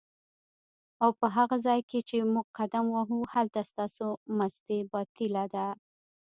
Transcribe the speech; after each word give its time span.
اوپه 1.03 1.27
هغه 1.37 1.57
ځای 1.65 1.79
کی 1.89 1.99
چی 2.09 2.17
موږ 2.33 2.47
قدم 2.57 2.85
وهو 2.95 3.19
هلته 3.33 3.61
ستاسو 3.71 4.07
مستی 4.37 4.79
باطیله 4.91 5.45
ده 5.53 5.65